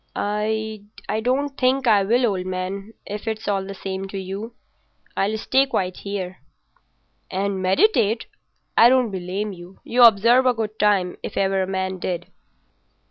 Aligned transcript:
"I 0.15 0.81
don't 1.21 1.49
think 1.55 1.85
I 1.85 2.01
will, 2.01 2.25
old 2.25 2.47
man, 2.47 2.95
if 3.05 3.27
it's 3.27 3.47
all 3.47 3.63
the 3.63 3.75
same 3.75 4.07
to 4.07 4.17
you. 4.17 4.55
I'll 5.15 5.37
stay 5.37 5.67
quiet 5.67 5.97
here." 5.97 6.39
"And 7.29 7.61
meditate? 7.61 8.25
I 8.75 8.89
don't 8.89 9.11
blame 9.11 9.53
you. 9.53 9.79
You 9.83 10.01
observe 10.01 10.47
a 10.47 10.55
good 10.55 10.79
time 10.79 11.17
if 11.21 11.37
ever 11.37 11.61
a 11.61 11.67
man 11.67 11.99
did." 11.99 12.31